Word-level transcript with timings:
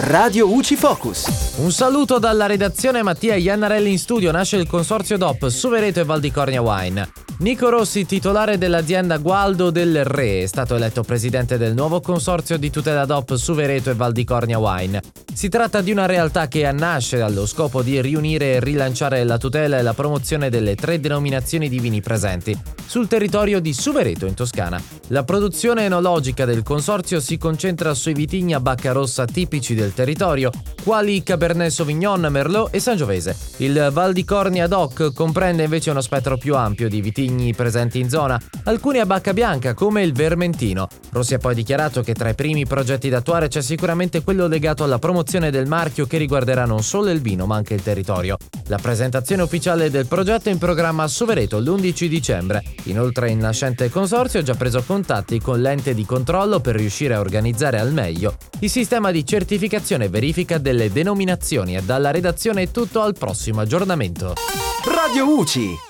Radio 0.00 0.48
UCI 0.48 0.76
Focus. 0.76 1.56
Un 1.56 1.72
saluto 1.72 2.20
dalla 2.20 2.46
redazione 2.46 3.02
Mattia 3.02 3.34
Iannarelli 3.34 3.90
in 3.90 3.98
studio. 3.98 4.30
Nasce 4.30 4.56
il 4.56 4.68
consorzio 4.68 5.18
DOP 5.18 5.48
Suvereto 5.48 5.98
e 5.98 6.04
Valdicornia 6.04 6.62
Wine. 6.62 7.27
Nico 7.40 7.68
Rossi, 7.68 8.04
titolare 8.04 8.58
dell'azienda 8.58 9.18
Gualdo 9.18 9.70
del 9.70 10.04
Re, 10.04 10.42
è 10.42 10.46
stato 10.46 10.74
eletto 10.74 11.04
presidente 11.04 11.56
del 11.56 11.72
nuovo 11.72 12.00
consorzio 12.00 12.58
di 12.58 12.68
tutela 12.68 13.04
DOP 13.04 13.36
Suvereto 13.36 13.90
e 13.90 13.94
Valdicornia 13.94 14.58
Wine. 14.58 15.00
Si 15.32 15.48
tratta 15.48 15.80
di 15.80 15.92
una 15.92 16.06
realtà 16.06 16.48
che 16.48 16.68
nasce 16.72 17.20
allo 17.20 17.46
scopo 17.46 17.82
di 17.82 18.00
riunire 18.02 18.54
e 18.54 18.60
rilanciare 18.60 19.22
la 19.22 19.38
tutela 19.38 19.78
e 19.78 19.82
la 19.82 19.94
promozione 19.94 20.50
delle 20.50 20.74
tre 20.74 20.98
denominazioni 20.98 21.68
di 21.68 21.78
vini 21.78 22.00
presenti 22.00 22.58
sul 22.84 23.06
territorio 23.06 23.60
di 23.60 23.72
Suvereto 23.72 24.26
in 24.26 24.34
Toscana. 24.34 24.82
La 25.08 25.22
produzione 25.22 25.84
enologica 25.84 26.44
del 26.44 26.64
consorzio 26.64 27.20
si 27.20 27.38
concentra 27.38 27.94
sui 27.94 28.14
vitigni 28.14 28.54
a 28.54 28.60
bacca 28.60 28.90
rossa 28.90 29.26
tipici 29.26 29.76
del 29.76 29.94
territorio, 29.94 30.50
quali 30.82 31.22
Cabernet 31.22 31.70
Sauvignon, 31.70 32.26
Merlot 32.28 32.74
e 32.74 32.80
Sangiovese. 32.80 33.36
Il 33.58 33.90
Val 33.92 34.12
di 34.12 34.24
Cornia 34.24 34.66
DOC 34.66 35.12
comprende 35.12 35.62
invece 35.62 35.90
uno 35.90 36.00
spettro 36.00 36.36
più 36.36 36.56
ampio 36.56 36.88
di 36.88 37.00
vitigni 37.00 37.27
presenti 37.54 37.98
in 37.98 38.08
zona, 38.08 38.40
alcuni 38.64 38.98
a 38.98 39.06
bacca 39.06 39.32
bianca 39.32 39.74
come 39.74 40.02
il 40.02 40.12
Vermentino. 40.12 40.88
Rossi 41.10 41.34
ha 41.34 41.38
poi 41.38 41.54
dichiarato 41.54 42.02
che 42.02 42.14
tra 42.14 42.28
i 42.28 42.34
primi 42.34 42.66
progetti 42.66 43.08
da 43.08 43.18
attuare 43.18 43.48
c'è 43.48 43.62
sicuramente 43.62 44.22
quello 44.22 44.46
legato 44.46 44.84
alla 44.84 44.98
promozione 44.98 45.50
del 45.50 45.66
marchio 45.66 46.06
che 46.06 46.18
riguarderà 46.18 46.64
non 46.64 46.82
solo 46.82 47.10
il 47.10 47.20
vino 47.20 47.46
ma 47.46 47.56
anche 47.56 47.74
il 47.74 47.82
territorio. 47.82 48.36
La 48.66 48.78
presentazione 48.78 49.42
ufficiale 49.42 49.90
del 49.90 50.06
progetto 50.06 50.48
è 50.48 50.52
in 50.52 50.58
programma 50.58 51.04
a 51.04 51.08
Sovereto 51.08 51.58
l'11 51.58 52.06
dicembre. 52.06 52.62
Inoltre 52.84 53.30
il 53.30 53.36
nascente 53.36 53.90
consorzio 53.90 54.40
ha 54.40 54.42
già 54.42 54.54
preso 54.54 54.82
contatti 54.82 55.40
con 55.40 55.60
l'ente 55.60 55.94
di 55.94 56.04
controllo 56.04 56.60
per 56.60 56.76
riuscire 56.76 57.14
a 57.14 57.20
organizzare 57.20 57.78
al 57.78 57.92
meglio 57.92 58.36
il 58.60 58.70
sistema 58.70 59.10
di 59.10 59.24
certificazione 59.24 60.06
e 60.06 60.08
verifica 60.08 60.58
delle 60.58 60.90
denominazioni 60.90 61.76
e 61.76 61.82
dalla 61.82 62.10
redazione 62.10 62.62
è 62.62 62.70
tutto 62.70 63.02
al 63.02 63.14
prossimo 63.14 63.60
aggiornamento. 63.60 64.34
Radio 64.84 65.38
UCI 65.38 65.87